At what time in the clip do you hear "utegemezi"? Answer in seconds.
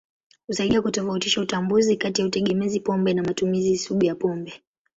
2.27-2.79